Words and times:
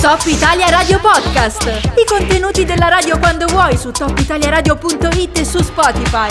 Top 0.00 0.22
Italia 0.26 0.68
Radio 0.68 1.00
Podcast. 1.00 1.64
I 1.66 2.04
contenuti 2.06 2.64
della 2.64 2.88
radio 2.88 3.18
quando 3.18 3.46
vuoi 3.46 3.76
su 3.76 3.90
topitaliaradio.it 3.90 5.38
e 5.38 5.44
su 5.44 5.62
Spotify. 5.62 6.28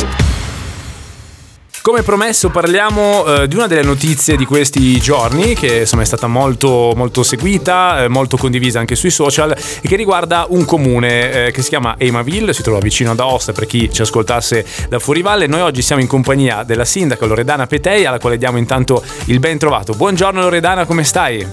Come 1.82 2.01
promesso 2.04 2.50
parliamo 2.50 3.25
eh, 3.25 3.48
di 3.48 3.56
una 3.56 3.67
delle 3.67 3.82
notizie 3.83 4.38
di 4.38 4.46
questi 4.46 5.00
giorni 5.00 5.56
che 5.56 5.80
insomma 5.80 6.04
è 6.04 6.06
stata 6.06 6.28
molto, 6.28 6.93
molto 6.96 7.24
seguita, 7.24 8.04
eh, 8.04 8.07
molto 8.07 8.38
condivisa 8.38 8.80
anche 8.80 8.96
sui 8.96 9.12
social 9.12 9.52
e 9.52 9.88
che 9.88 9.95
riguarda 9.95 10.45
un 10.50 10.63
comune 10.63 11.47
eh, 11.47 11.52
che 11.52 11.61
si 11.61 11.70
chiama 11.70 11.95
Emaville, 11.97 12.54
si 12.54 12.63
trova 12.63 12.79
vicino 12.79 13.11
ad 13.11 13.20
Aosta 13.20 13.52
per 13.52 13.66
chi 13.66 13.91
ci 13.91 14.02
ascoltasse 14.02 14.66
da 14.89 15.00
Fuorivalle. 15.00 15.47
Noi 15.47 15.61
oggi 15.61 15.82
siamo 15.82 16.02
in 16.02 16.07
compagnia 16.07 16.63
della 16.63 16.86
sindaca 16.86 17.25
Loredana 17.25 17.68
Petei 17.68 18.05
alla 18.05 18.20
quale 18.20 18.38
diamo 18.38 18.57
intanto 18.57 19.04
il 19.25 19.39
ben 19.39 19.57
trovato. 19.57 19.93
Buongiorno 19.93 20.41
Loredana, 20.41 20.86
come 20.86 21.04
stai? 21.04 21.45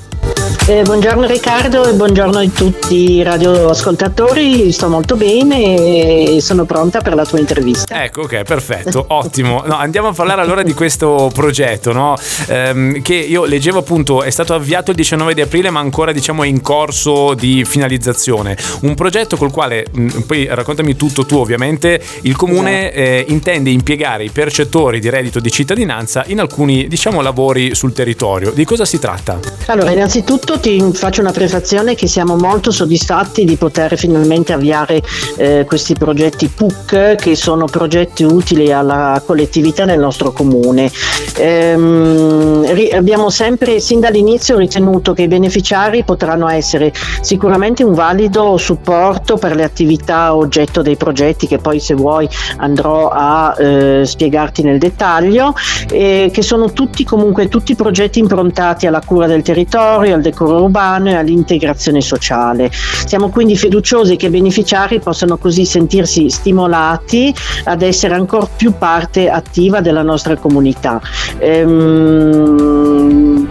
Eh, 0.72 0.84
buongiorno 0.84 1.26
Riccardo 1.26 1.86
e 1.86 1.92
buongiorno 1.92 2.38
a 2.38 2.48
tutti 2.48 3.16
i 3.16 3.22
radioascoltatori, 3.22 4.72
sto 4.72 4.88
molto 4.88 5.16
bene 5.16 6.36
e 6.36 6.38
sono 6.40 6.64
pronta 6.64 7.02
per 7.02 7.14
la 7.14 7.26
tua 7.26 7.40
intervista. 7.40 8.02
Ecco, 8.02 8.22
ok, 8.22 8.42
perfetto, 8.42 9.04
ottimo. 9.12 9.62
No, 9.66 9.76
andiamo 9.76 10.08
a 10.08 10.12
parlare 10.14 10.40
allora 10.40 10.62
di 10.62 10.72
questo 10.72 11.30
progetto, 11.34 11.92
no? 11.92 12.16
ehm, 12.46 13.02
che 13.02 13.12
io 13.14 13.44
leggevo 13.44 13.80
appunto 13.80 14.22
è 14.22 14.30
stato 14.30 14.54
avviato 14.54 14.92
il 14.92 14.96
19 14.96 15.34
di 15.34 15.42
aprile 15.42 15.68
ma 15.68 15.80
ancora 15.80 16.10
diciamo 16.10 16.42
è 16.42 16.46
in 16.46 16.62
corso 16.62 17.34
di 17.34 17.66
finalizzazione. 17.66 18.56
Un 18.80 18.94
progetto 18.94 19.36
col 19.36 19.52
quale, 19.52 19.84
mh, 19.92 20.20
poi 20.20 20.48
raccontami 20.50 20.96
tutto 20.96 21.26
tu 21.26 21.36
ovviamente, 21.36 22.00
il 22.22 22.34
comune 22.34 22.90
esatto. 22.90 22.98
eh, 22.98 23.24
intende 23.28 23.68
impiegare 23.68 24.24
i 24.24 24.30
percettori 24.30 25.00
di 25.00 25.10
reddito 25.10 25.38
di 25.38 25.50
cittadinanza 25.50 26.24
in 26.28 26.40
alcuni 26.40 26.88
diciamo 26.88 27.20
lavori 27.20 27.74
sul 27.74 27.92
territorio. 27.92 28.52
Di 28.52 28.64
cosa 28.64 28.86
si 28.86 28.98
tratta? 28.98 29.38
Allora, 29.66 29.90
innanzitutto 29.90 30.52
Innanzitutto 30.52 30.61
ti 30.62 30.80
faccio 30.92 31.22
una 31.22 31.32
prefazione 31.32 31.96
che 31.96 32.06
siamo 32.06 32.36
molto 32.36 32.70
soddisfatti 32.70 33.44
di 33.44 33.56
poter 33.56 33.98
finalmente 33.98 34.52
avviare 34.52 35.02
eh, 35.36 35.64
questi 35.66 35.94
progetti 35.94 36.46
PUC 36.46 37.16
che 37.16 37.34
sono 37.34 37.64
progetti 37.64 38.22
utili 38.22 38.72
alla 38.72 39.20
collettività 39.26 39.84
del 39.84 39.98
nostro 39.98 40.30
comune. 40.30 40.88
Ehm, 41.36 42.72
ri- 42.74 42.92
abbiamo 42.92 43.28
sempre 43.28 43.80
sin 43.80 43.98
dall'inizio 43.98 44.56
ritenuto 44.56 45.14
che 45.14 45.22
i 45.22 45.26
beneficiari 45.28 46.04
potranno 46.04 46.48
essere 46.48 46.92
sicuramente 47.22 47.82
un 47.82 47.94
valido 47.94 48.56
supporto 48.56 49.38
per 49.38 49.56
le 49.56 49.64
attività 49.64 50.36
oggetto 50.36 50.80
dei 50.80 50.94
progetti 50.94 51.48
che 51.48 51.58
poi 51.58 51.80
se 51.80 51.94
vuoi 51.94 52.28
andrò 52.58 53.08
a 53.08 53.52
eh, 53.58 54.02
spiegarti 54.06 54.62
nel 54.62 54.78
dettaglio, 54.78 55.54
eh, 55.90 56.30
che 56.32 56.42
sono 56.42 56.72
tutti 56.72 57.02
comunque 57.02 57.48
tutti 57.48 57.74
progetti 57.74 58.20
improntati 58.20 58.86
alla 58.86 59.02
cura 59.04 59.26
del 59.26 59.42
territorio, 59.42 60.18
decoro 60.18 60.41
urbano 60.44 61.10
e 61.10 61.14
all'integrazione 61.14 62.00
sociale. 62.00 62.70
Siamo 62.72 63.30
quindi 63.30 63.56
fiduciosi 63.56 64.16
che 64.16 64.26
i 64.26 64.30
beneficiari 64.30 65.00
possano 65.00 65.38
così 65.38 65.64
sentirsi 65.64 66.30
stimolati 66.30 67.34
ad 67.64 67.82
essere 67.82 68.14
ancora 68.14 68.48
più 68.54 68.74
parte 68.78 69.28
attiva 69.28 69.80
della 69.80 70.02
nostra 70.02 70.36
comunità. 70.36 71.00
Ehm, 71.38 73.48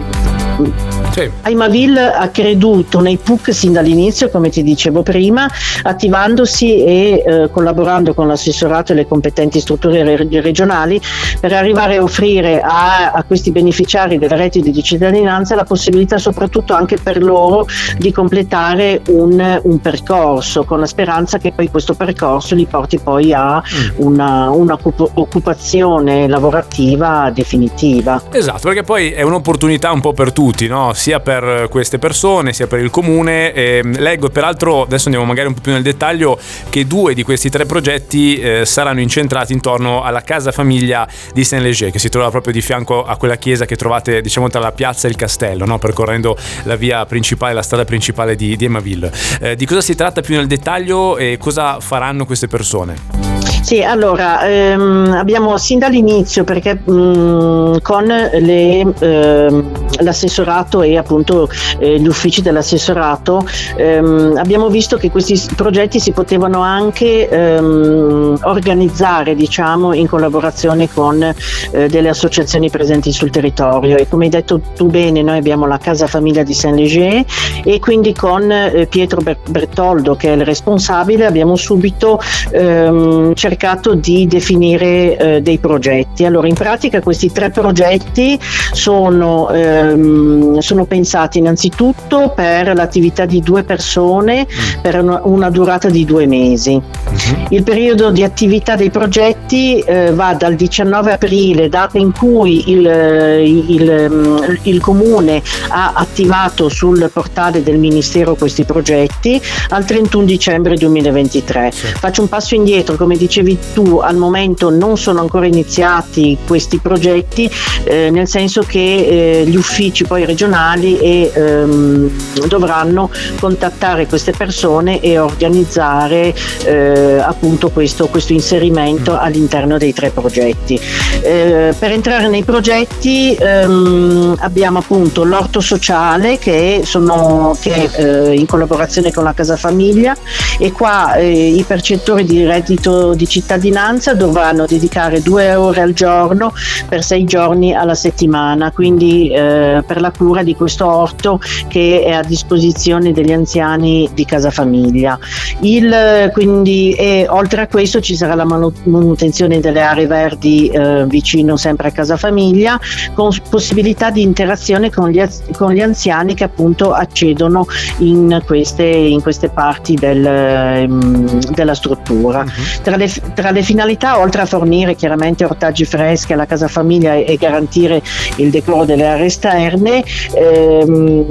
sì. 1.12 1.30
Ha 1.42 2.28
creduto 2.28 3.00
nei 3.00 3.18
PUC 3.18 3.52
sin 3.52 3.72
dall'inizio, 3.72 4.30
come 4.30 4.48
ti 4.48 4.62
dicevo 4.62 5.02
prima, 5.02 5.48
attivandosi 5.82 6.84
e 6.84 7.22
eh, 7.24 7.50
collaborando 7.50 8.14
con 8.14 8.26
l'assessorato 8.26 8.92
e 8.92 8.94
le 8.94 9.06
competenti 9.06 9.60
strutture 9.60 10.02
re- 10.02 10.40
regionali 10.40 11.00
per 11.40 11.52
arrivare 11.52 11.96
a 11.96 12.02
offrire 12.02 12.60
a, 12.60 13.12
a, 13.12 13.22
questi 13.24 13.50
beneficiari 13.50 14.18
del 14.18 14.30
reddito 14.30 14.70
di 14.70 14.82
cittadinanza 14.82 15.54
la 15.54 15.64
possibilità 15.64 16.18
soprattutto 16.18 16.74
anche 16.74 16.96
per 16.96 17.22
loro 17.22 17.66
di 17.98 18.12
completare 18.12 19.02
un, 19.08 19.60
un 19.62 19.80
percorso 19.80 20.64
con 20.64 20.80
la 20.80 20.86
speranza 20.86 21.38
che 21.38 21.52
poi 21.52 21.68
questo 21.70 21.94
percorso 21.94 22.54
li 22.54 22.66
porti 22.66 22.98
poi 22.98 23.32
a 23.32 23.62
mm. 23.62 23.88
una, 23.96 24.50
una 24.50 24.78
occupazione 24.82 26.26
lavorativa 26.26 27.30
definitiva. 27.32 28.22
Esatto, 28.30 28.60
perché 28.68 28.82
poi 28.82 29.10
è 29.12 29.22
un'opportunità 29.22 29.92
un 29.92 30.00
po' 30.00 30.12
per 30.12 30.32
tutti, 30.32 30.66
no? 30.66 30.92
Sia 31.02 31.18
per 31.18 31.66
queste 31.68 31.98
persone 31.98 32.52
sia 32.52 32.68
per 32.68 32.78
il 32.78 32.88
comune. 32.90 33.52
E 33.52 33.80
leggo 33.82 34.28
peraltro, 34.28 34.82
adesso 34.82 35.06
andiamo 35.06 35.26
magari 35.26 35.48
un 35.48 35.54
po' 35.54 35.60
più 35.60 35.72
nel 35.72 35.82
dettaglio, 35.82 36.38
che 36.70 36.86
due 36.86 37.12
di 37.12 37.24
questi 37.24 37.50
tre 37.50 37.66
progetti 37.66 38.38
eh, 38.38 38.64
saranno 38.64 39.00
incentrati 39.00 39.52
intorno 39.52 40.02
alla 40.02 40.20
casa 40.20 40.52
famiglia 40.52 41.08
di 41.34 41.42
Saint-Léger, 41.42 41.90
che 41.90 41.98
si 41.98 42.08
trova 42.08 42.30
proprio 42.30 42.52
di 42.52 42.60
fianco 42.60 43.04
a 43.04 43.16
quella 43.16 43.34
chiesa 43.34 43.64
che 43.64 43.74
trovate 43.74 44.20
diciamo 44.20 44.48
tra 44.48 44.60
la 44.60 44.70
piazza 44.70 45.08
e 45.08 45.10
il 45.10 45.16
castello, 45.16 45.64
no? 45.64 45.80
percorrendo 45.80 46.36
la 46.64 46.76
via 46.76 47.04
principale, 47.04 47.52
la 47.52 47.62
strada 47.62 47.84
principale 47.84 48.36
di, 48.36 48.54
di 48.54 48.64
Emaville. 48.64 49.10
Eh, 49.40 49.56
di 49.56 49.66
cosa 49.66 49.80
si 49.80 49.96
tratta 49.96 50.20
più 50.20 50.36
nel 50.36 50.46
dettaglio 50.46 51.16
e 51.16 51.36
cosa 51.36 51.80
faranno 51.80 52.24
queste 52.24 52.46
persone? 52.46 53.31
Sì, 53.62 53.80
allora 53.80 54.44
ehm, 54.44 55.14
abbiamo 55.16 55.56
sin 55.56 55.78
dall'inizio 55.78 56.42
perché 56.42 56.80
mh, 56.84 56.92
mm, 56.92 57.76
con 57.80 58.04
le, 58.06 58.80
ehm, 58.98 59.70
l'assessorato 60.00 60.82
e 60.82 60.98
appunto 60.98 61.48
eh, 61.78 62.00
gli 62.00 62.08
uffici 62.08 62.42
dell'assessorato 62.42 63.46
ehm, 63.76 64.34
abbiamo 64.36 64.68
visto 64.68 64.96
che 64.96 65.12
questi 65.12 65.40
progetti 65.54 66.00
si 66.00 66.10
potevano 66.10 66.60
anche 66.60 67.28
ehm, 67.28 68.40
organizzare 68.42 69.36
diciamo 69.36 69.94
in 69.94 70.08
collaborazione 70.08 70.90
con 70.92 71.22
eh, 71.22 71.88
delle 71.88 72.08
associazioni 72.08 72.68
presenti 72.68 73.12
sul 73.12 73.30
territorio. 73.30 73.96
E 73.96 74.08
come 74.08 74.24
hai 74.24 74.30
detto 74.30 74.60
tu 74.74 74.86
bene 74.86 75.22
noi 75.22 75.38
abbiamo 75.38 75.68
la 75.68 75.78
casa 75.78 76.08
famiglia 76.08 76.42
di 76.42 76.52
Saint-Léger 76.52 77.24
e 77.64 77.78
quindi 77.78 78.12
con 78.12 78.50
eh, 78.50 78.86
Pietro 78.90 79.22
Bertoldo 79.48 80.16
che 80.16 80.32
è 80.32 80.34
il 80.34 80.44
responsabile 80.44 81.26
abbiamo 81.26 81.54
subito 81.54 82.18
ehm, 82.50 83.34
cercato 83.34 83.50
cercato 83.52 83.94
di 83.94 84.26
definire 84.26 85.16
eh, 85.16 85.42
dei 85.42 85.58
progetti. 85.58 86.24
Allora, 86.24 86.48
in 86.48 86.54
pratica 86.54 87.02
questi 87.02 87.30
tre 87.30 87.50
progetti 87.50 88.38
sono, 88.72 89.50
ehm, 89.50 90.58
sono 90.58 90.86
pensati 90.86 91.38
innanzitutto 91.38 92.32
per 92.34 92.74
l'attività 92.74 93.26
di 93.26 93.40
due 93.40 93.62
persone 93.62 94.46
per 94.80 95.02
una, 95.02 95.20
una 95.24 95.50
durata 95.50 95.90
di 95.90 96.06
due 96.06 96.26
mesi. 96.26 96.80
Mhm. 96.80 97.46
Il 97.50 97.62
periodo 97.62 98.10
di 98.10 98.22
attività 98.22 98.74
dei 98.74 98.90
progetti 98.90 99.80
eh, 99.80 100.12
va 100.12 100.32
dal 100.32 100.54
19 100.54 101.12
aprile, 101.12 101.68
data 101.68 101.98
in 101.98 102.12
cui 102.12 102.70
il, 102.70 102.86
il, 102.86 104.58
il, 104.62 104.80
comune 104.80 105.42
ha 105.68 105.92
attivato 105.94 106.70
sul 106.70 107.10
portale 107.12 107.62
del 107.62 107.78
Ministero 107.78 108.34
questi 108.34 108.64
progetti, 108.64 109.40
al 109.68 109.84
31 109.84 110.24
dicembre 110.24 110.76
2023. 110.76 111.70
Sì. 111.70 111.86
Faccio 111.86 112.22
un 112.22 112.28
passo 112.28 112.54
indietro, 112.54 112.96
come 112.96 113.16
dicevo 113.16 113.41
dicevi 113.42 113.58
tu, 113.74 113.98
al 113.98 114.16
momento 114.16 114.70
non 114.70 114.96
sono 114.96 115.20
ancora 115.20 115.46
iniziati 115.46 116.38
questi 116.46 116.78
progetti, 116.78 117.50
eh, 117.84 118.10
nel 118.10 118.28
senso 118.28 118.62
che 118.62 119.40
eh, 119.40 119.44
gli 119.46 119.56
uffici 119.56 120.04
poi 120.04 120.24
regionali 120.24 120.98
e, 120.98 121.30
ehm, 121.34 122.10
dovranno 122.46 123.10
contattare 123.38 124.06
queste 124.06 124.32
persone 124.32 125.00
e 125.00 125.18
organizzare 125.18 126.34
eh, 126.64 127.18
appunto 127.18 127.70
questo, 127.70 128.06
questo, 128.06 128.32
inserimento 128.32 129.18
all'interno 129.18 129.78
dei 129.78 129.92
tre 129.92 130.10
progetti. 130.10 130.80
Eh, 131.22 131.74
per 131.78 131.90
entrare 131.90 132.28
nei 132.28 132.44
progetti 132.44 133.34
ehm, 133.34 134.36
abbiamo 134.38 134.78
appunto 134.78 135.24
l'orto 135.24 135.60
sociale 135.60 136.38
che, 136.38 136.82
sono, 136.84 137.56
che 137.60 137.90
è 137.90 138.02
eh, 138.02 138.34
in 138.34 138.46
collaborazione 138.46 139.12
con 139.12 139.24
la 139.24 139.32
Casa 139.32 139.56
Famiglia 139.56 140.16
e 140.58 140.72
qua 140.72 141.14
eh, 141.14 141.28
i 141.28 141.62
percettori 141.64 142.24
di 142.24 142.44
reddito 142.44 143.14
di 143.14 143.26
cittadinanza 143.32 144.12
dovranno 144.12 144.66
dedicare 144.66 145.22
due 145.22 145.54
ore 145.54 145.80
al 145.80 145.94
giorno 145.94 146.52
per 146.86 147.02
sei 147.02 147.24
giorni 147.24 147.74
alla 147.74 147.94
settimana, 147.94 148.70
quindi 148.72 149.30
eh, 149.30 149.82
per 149.86 150.02
la 150.02 150.10
cura 150.10 150.42
di 150.42 150.54
questo 150.54 150.86
orto 150.86 151.40
che 151.68 152.02
è 152.04 152.10
a 152.10 152.22
disposizione 152.22 153.12
degli 153.12 153.32
anziani 153.32 154.10
di 154.12 154.26
casa 154.26 154.50
famiglia. 154.50 155.18
Il, 155.60 156.30
quindi, 156.34 156.92
e, 156.92 157.26
oltre 157.26 157.62
a 157.62 157.68
questo 157.68 158.00
ci 158.00 158.16
sarà 158.16 158.34
la 158.34 158.44
manutenzione 158.44 159.60
delle 159.60 159.80
aree 159.80 160.06
verdi 160.06 160.68
eh, 160.68 161.06
vicino 161.06 161.56
sempre 161.56 161.88
a 161.88 161.90
casa 161.90 162.18
famiglia 162.18 162.78
con 163.14 163.30
possibilità 163.48 164.10
di 164.10 164.20
interazione 164.20 164.90
con 164.90 165.08
gli, 165.08 165.22
con 165.56 165.72
gli 165.72 165.80
anziani 165.80 166.34
che 166.34 166.44
appunto 166.44 166.92
accedono 166.92 167.66
in 167.98 168.42
queste, 168.44 168.84
in 168.84 169.22
queste 169.22 169.48
parti 169.48 169.94
del, 169.94 170.86
um, 170.86 171.40
della 171.54 171.74
struttura. 171.74 172.40
Uh-huh. 172.40 172.82
Tra 172.82 172.96
le 172.96 173.08
tra 173.34 173.50
le 173.50 173.62
finalità, 173.62 174.18
oltre 174.18 174.42
a 174.42 174.46
fornire 174.46 174.94
chiaramente 174.94 175.44
ortaggi 175.44 175.84
freschi 175.84 176.32
alla 176.32 176.46
casa 176.46 176.68
famiglia 176.68 177.14
e, 177.14 177.36
garantire 177.36 178.02
il 178.36 178.50
decoro 178.50 178.84
delle 178.84 179.06
aree 179.06 179.26
esterne, 179.26 180.04
ehm, 180.34 181.26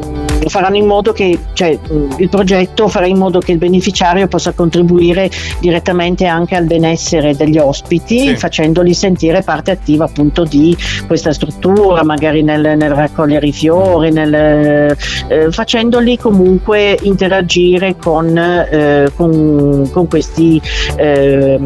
faranno 0.48 0.76
in 0.78 0.86
modo 0.86 1.12
che 1.12 1.38
cioè, 1.54 1.78
il 2.18 2.30
progetto 2.30 2.88
farà 2.88 3.06
in 3.06 3.18
modo 3.18 3.40
che 3.40 3.52
il 3.52 3.58
beneficiario 3.58 4.28
possa 4.28 4.52
contribuire 4.52 5.30
direttamente 5.60 6.26
anche 6.26 6.56
al 6.56 6.66
benessere 6.66 7.36
degli 7.36 7.58
ospiti, 7.58 8.28
sì. 8.28 8.36
facendoli 8.36 8.94
sentire 8.94 9.42
parte 9.44 9.72
attiva 9.72 10.06
appunto 10.06 10.44
di 10.44 10.76
questa 11.08 11.32
struttura, 11.32 12.04
magari 12.04 12.42
nel, 12.44 12.78
nel 12.78 12.92
raccogliere 12.92 13.48
i 13.48 13.54
fiori, 13.54 14.12
nel, 14.12 14.34
eh, 14.34 15.52
facendoli 15.52 16.18
comunque 16.18 16.98
interagire 17.02 17.96
con, 17.98 18.38
eh, 18.38 19.12
con, 19.16 19.90
con 19.92 20.08
questi 20.08 20.62
eh, 20.96 21.60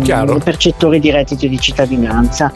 percettori 0.43 0.99
di 0.99 1.11
reddito 1.11 1.47
di 1.47 1.59
cittadinanza. 1.59 2.51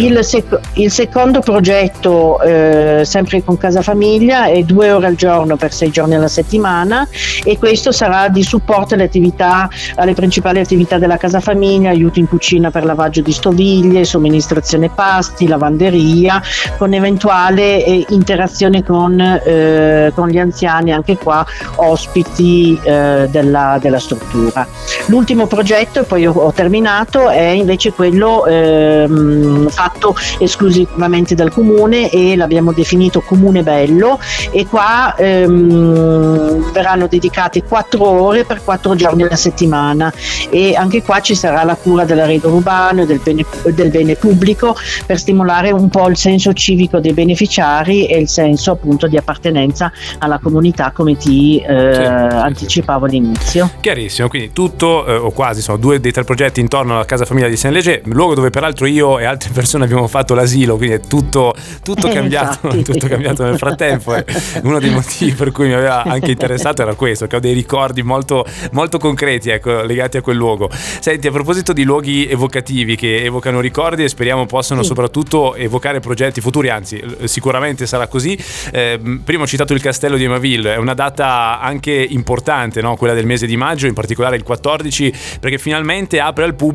Il, 0.00 0.24
sec- 0.24 0.60
il, 0.74 0.90
secondo 0.90 1.40
progetto, 1.40 2.40
eh, 2.40 3.02
sempre 3.04 3.42
con 3.42 3.58
Casa 3.58 3.82
Famiglia, 3.82 4.46
è 4.46 4.62
due 4.62 4.90
ore 4.90 5.06
al 5.06 5.14
giorno 5.14 5.56
per 5.56 5.72
sei 5.72 5.90
giorni 5.90 6.14
alla 6.14 6.28
settimana 6.28 7.06
e 7.44 7.58
questo 7.58 7.92
sarà 7.92 8.28
di 8.28 8.42
supporto 8.42 8.94
alle 8.94 9.04
attività, 9.04 9.68
alle 9.96 10.14
principali 10.14 10.60
attività 10.60 10.98
della 10.98 11.16
casa 11.16 11.40
famiglia, 11.40 11.90
aiuto 11.90 12.18
in 12.18 12.28
cucina 12.28 12.70
per 12.70 12.84
lavaggio 12.84 13.20
di 13.20 13.32
stoviglie, 13.32 14.04
somministrazione 14.04 14.88
pasti, 14.88 15.46
lavanderia, 15.46 16.40
con 16.78 16.92
eventuale 16.94 17.84
eh, 17.84 18.06
interazione 18.10 18.82
con, 18.82 19.20
eh, 19.20 20.12
con, 20.14 20.28
gli 20.28 20.38
anziani, 20.38 20.92
anche 20.92 21.16
qua 21.16 21.44
ospiti 21.76 22.78
eh, 22.82 23.28
della, 23.30 23.78
della, 23.80 23.98
struttura. 23.98 24.66
L'ultimo 25.06 25.46
progetto, 25.46 26.00
e 26.00 26.04
poi 26.04 26.26
ho, 26.26 26.32
ho 26.32 26.52
terminato, 26.52 27.01
è 27.30 27.48
invece 27.48 27.92
quello 27.92 28.46
ehm, 28.46 29.68
fatto 29.68 30.14
esclusivamente 30.38 31.34
dal 31.34 31.52
comune 31.52 32.10
e 32.10 32.36
l'abbiamo 32.36 32.72
definito 32.72 33.20
comune 33.20 33.62
bello 33.62 34.18
e 34.50 34.66
qua 34.66 35.14
ehm, 35.16 35.70
ehm, 35.72 36.72
verranno 36.72 37.06
dedicate 37.06 37.62
quattro 37.62 38.04
ore 38.04 38.44
per 38.44 38.62
quattro 38.62 38.94
giorni 38.94 39.22
alla 39.22 39.36
settimana 39.36 40.12
e 40.50 40.74
anche 40.74 41.02
qua 41.02 41.20
ci 41.20 41.34
sarà 41.34 41.62
la 41.64 41.76
cura 41.76 42.04
dell'arredo 42.04 42.48
urbano 42.48 43.02
e 43.02 43.06
del 43.06 43.20
bene, 43.22 43.44
del 43.74 43.90
bene 43.90 44.16
pubblico 44.16 44.76
per 45.06 45.18
stimolare 45.18 45.70
un 45.70 45.88
po' 45.88 46.08
il 46.08 46.16
senso 46.16 46.52
civico 46.52 47.00
dei 47.00 47.12
beneficiari 47.12 48.06
e 48.06 48.18
il 48.18 48.28
senso 48.28 48.72
appunto 48.72 49.06
di 49.06 49.16
appartenenza 49.16 49.92
alla 50.18 50.38
comunità 50.38 50.92
come 50.92 51.16
ti 51.16 51.58
eh, 51.58 51.94
sì, 51.94 52.00
anticipavo 52.00 53.08
sì. 53.08 53.16
all'inizio. 53.16 53.70
Chiarissimo, 53.80 54.28
quindi 54.28 54.52
tutto 54.52 55.06
eh, 55.06 55.14
o 55.14 55.30
quasi 55.30 55.62
sono 55.62 55.76
due 55.76 56.00
dei 56.00 56.12
tre 56.12 56.24
progetti 56.24 56.60
intorno 56.60 56.81
alla 56.90 57.04
casa 57.04 57.24
famiglia 57.24 57.48
di 57.48 57.56
Saint 57.56 57.76
Leger, 57.76 58.00
luogo 58.04 58.34
dove 58.34 58.50
peraltro 58.50 58.86
io 58.86 59.18
e 59.18 59.24
altre 59.24 59.50
persone 59.54 59.84
abbiamo 59.84 60.08
fatto 60.08 60.34
l'asilo, 60.34 60.76
quindi 60.76 60.96
è 60.96 61.00
tutto, 61.00 61.54
tutto, 61.82 62.06
eh, 62.08 62.12
cambiato, 62.12 62.68
tutto 62.82 63.06
cambiato 63.06 63.44
nel 63.44 63.56
frattempo, 63.56 64.14
è 64.14 64.24
uno 64.62 64.78
dei 64.78 64.90
motivi 64.90 65.32
per 65.32 65.52
cui 65.52 65.68
mi 65.68 65.74
aveva 65.74 66.02
anche 66.02 66.30
interessato 66.32 66.82
era 66.82 66.94
questo, 66.94 67.26
che 67.26 67.36
ho 67.36 67.40
dei 67.40 67.52
ricordi 67.52 68.02
molto, 68.02 68.44
molto 68.72 68.98
concreti 68.98 69.50
ecco, 69.50 69.82
legati 69.82 70.16
a 70.16 70.22
quel 70.22 70.36
luogo. 70.36 70.68
Senti, 70.72 71.26
a 71.26 71.30
proposito 71.30 71.72
di 71.72 71.84
luoghi 71.84 72.28
evocativi 72.28 72.96
che 72.96 73.24
evocano 73.24 73.60
ricordi 73.60 74.04
e 74.04 74.08
speriamo 74.08 74.46
possano 74.46 74.82
sì. 74.82 74.88
soprattutto 74.88 75.54
evocare 75.54 76.00
progetti 76.00 76.40
futuri, 76.40 76.68
anzi 76.68 77.02
sicuramente 77.24 77.86
sarà 77.86 78.06
così. 78.06 78.38
Eh, 78.72 78.98
prima 79.24 79.44
ho 79.44 79.46
citato 79.46 79.72
il 79.72 79.80
castello 79.80 80.16
di 80.16 80.24
Emaville, 80.24 80.74
è 80.74 80.78
una 80.78 80.94
data 80.94 81.60
anche 81.60 81.92
importante, 81.92 82.80
no? 82.80 82.96
quella 82.96 83.14
del 83.14 83.26
mese 83.26 83.46
di 83.46 83.56
maggio, 83.56 83.86
in 83.86 83.94
particolare 83.94 84.36
il 84.36 84.42
14, 84.42 85.12
perché 85.40 85.58
finalmente 85.58 86.20
apre 86.20 86.44
al 86.44 86.54
pubblico 86.54 86.71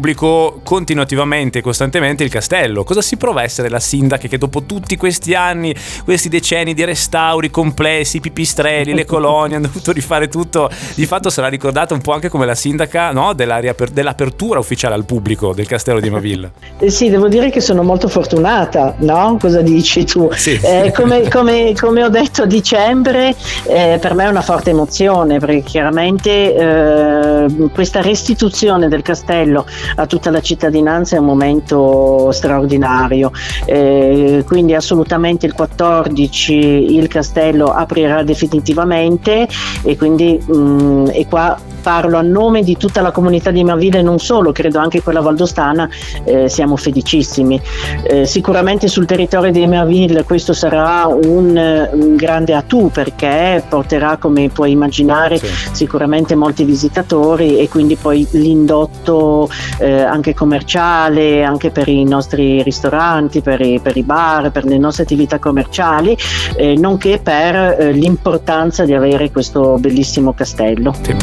continuativamente 0.63 1.59
e 1.59 1.61
costantemente 1.61 2.23
il 2.23 2.29
castello. 2.29 2.83
Cosa 2.83 3.01
si 3.01 3.17
prova 3.17 3.41
a 3.41 3.44
essere 3.44 3.69
la 3.69 3.79
sindaca 3.79 4.27
che 4.27 4.38
dopo 4.38 4.63
tutti 4.63 4.95
questi 4.95 5.33
anni, 5.33 5.75
questi 6.03 6.29
decenni 6.29 6.73
di 6.73 6.83
restauri 6.83 7.49
complessi, 7.49 8.19
pipistrelli, 8.19 8.94
le 8.94 9.05
colonie, 9.05 9.55
hanno 9.55 9.67
dovuto 9.67 9.91
rifare 9.91 10.27
tutto. 10.27 10.69
Di 10.95 11.05
fatto 11.05 11.29
sarà 11.29 11.47
ricordata 11.47 11.94
un 11.94 12.01
po' 12.01 12.13
anche 12.13 12.29
come 12.29 12.45
la 12.45 12.55
sindaca 12.55 13.11
no? 13.11 13.33
dell'apertura 13.33 14.59
ufficiale 14.59 14.95
al 14.95 15.05
pubblico 15.05 15.53
del 15.53 15.67
castello 15.67 15.99
di 15.99 16.09
Maville. 16.09 16.51
Eh 16.79 16.89
sì, 16.89 17.09
devo 17.09 17.27
dire 17.27 17.49
che 17.49 17.61
sono 17.61 17.83
molto 17.83 18.07
fortunata, 18.07 18.95
no? 18.99 19.38
Cosa 19.39 19.61
dici 19.61 20.05
tu? 20.05 20.29
Sì. 20.33 20.59
Eh, 20.61 20.91
come, 20.95 21.27
come, 21.29 21.73
come, 21.77 22.03
ho 22.03 22.09
detto 22.09 22.44
a 22.44 22.45
dicembre, 22.45 23.35
eh, 23.67 23.97
per 23.99 24.13
me 24.13 24.25
è 24.25 24.27
una 24.27 24.41
forte 24.41 24.71
emozione 24.71 25.39
perché 25.39 25.61
chiaramente 25.61 26.53
eh, 26.55 27.69
questa 27.73 28.01
restituzione 28.01 28.88
del 28.88 29.01
castello 29.01 29.65
a 29.95 30.05
tutta 30.05 30.29
la 30.29 30.41
cittadinanza 30.41 31.15
è 31.15 31.19
un 31.19 31.25
momento 31.25 32.31
straordinario. 32.31 33.31
Eh, 33.65 34.43
quindi 34.45 34.73
assolutamente 34.73 35.45
il 35.45 35.53
14 35.53 36.53
il 36.53 37.07
castello 37.07 37.67
aprirà 37.71 38.23
definitivamente 38.23 39.47
e 39.83 39.97
quindi 39.97 40.39
mh, 40.45 40.55
mm, 40.55 41.05
e 41.11 41.27
qua 41.27 41.57
parlo 41.81 42.18
a 42.18 42.21
nome 42.21 42.63
di 42.63 42.77
tutta 42.77 43.01
la 43.01 43.12
comunità 43.12 43.51
di 43.51 43.63
Maville 43.63 44.00
e 44.00 44.01
non 44.01 44.19
solo, 44.19 44.51
credo 44.51 44.79
anche 44.79 45.01
quella 45.01 45.21
valdostana, 45.21 45.89
eh, 46.24 46.50
siamo 46.50 46.75
felicissimi. 46.75 47.62
Eh, 48.03 48.25
sicuramente 48.25 48.88
sul 48.88 49.06
territorio 49.06 49.51
di 49.51 49.65
Maville 49.68 50.24
questo 50.24 50.53
sarà 50.53 51.06
un, 51.07 51.89
un, 51.91 52.15
grande 52.15 52.53
atu 52.53 52.89
perché 52.91 53.63
porterà, 53.68 54.18
come 54.18 54.50
puoi 54.50 54.71
immaginare, 54.71 55.38
sì. 55.38 55.47
sicuramente 55.71 56.35
molti 56.35 56.63
visitatori 56.63 57.59
e 57.59 57.69
quindi 57.69 57.95
poi 57.95 58.27
l'indotto 58.31 59.50
eh, 59.80 60.01
anche 60.01 60.33
commerciale, 60.33 61.44
anche 61.44 61.69
per 61.69 61.88
i 61.88 62.03
nostri 62.03 62.63
ristoranti, 62.63 63.41
per 63.41 63.62
i, 63.62 63.80
per 63.80 63.97
i 63.97 64.03
bar, 64.03 64.51
per 64.51 64.65
le 64.65 64.77
nostre 64.77 65.03
attività 65.03 65.39
commerciali, 65.39 66.18
eh, 66.56 66.75
nonché 66.75 67.19
per 67.21 67.56
eh, 67.56 67.91
l'importanza 67.91 68.85
di 68.85 68.94
avere 68.94 69.31
questo 69.31 69.77
bellissimo 69.80 70.33
castello. 70.33 70.94
Sì. 71.01 71.15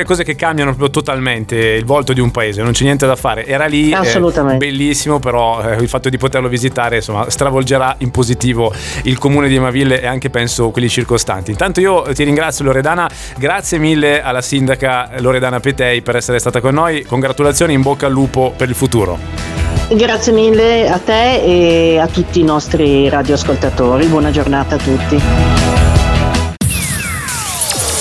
Quelle 0.00 0.14
cose 0.16 0.24
che 0.24 0.34
cambiano 0.34 0.70
proprio 0.70 1.02
totalmente 1.02 1.56
il 1.56 1.84
volto 1.84 2.14
di 2.14 2.20
un 2.20 2.30
paese, 2.30 2.62
non 2.62 2.72
c'è 2.72 2.84
niente 2.84 3.06
da 3.06 3.16
fare. 3.16 3.44
Era 3.44 3.66
lì, 3.66 3.90
eh, 3.90 4.56
bellissimo, 4.56 5.18
però 5.18 5.62
eh, 5.62 5.74
il 5.74 5.88
fatto 5.88 6.08
di 6.08 6.16
poterlo 6.16 6.48
visitare 6.48 6.96
insomma, 6.96 7.28
stravolgerà 7.28 7.96
in 7.98 8.10
positivo 8.10 8.72
il 9.02 9.18
comune 9.18 9.46
di 9.48 9.58
Maville 9.58 10.00
e 10.00 10.06
anche 10.06 10.30
penso 10.30 10.70
quelli 10.70 10.88
circostanti. 10.88 11.50
Intanto 11.50 11.80
io 11.80 12.02
ti 12.14 12.24
ringrazio 12.24 12.64
Loredana, 12.64 13.10
grazie 13.36 13.76
mille 13.76 14.22
alla 14.22 14.40
sindaca 14.40 15.10
Loredana 15.18 15.60
Petei 15.60 16.00
per 16.00 16.16
essere 16.16 16.38
stata 16.38 16.62
con 16.62 16.72
noi, 16.72 17.04
congratulazioni, 17.04 17.74
in 17.74 17.82
bocca 17.82 18.06
al 18.06 18.12
lupo 18.12 18.54
per 18.56 18.70
il 18.70 18.74
futuro. 18.74 19.18
Grazie 19.92 20.32
mille 20.32 20.88
a 20.88 20.98
te 20.98 21.42
e 21.42 21.98
a 21.98 22.06
tutti 22.06 22.40
i 22.40 22.44
nostri 22.44 23.06
radioascoltatori, 23.10 24.06
buona 24.06 24.30
giornata 24.30 24.76
a 24.76 24.78
tutti. 24.78 25.69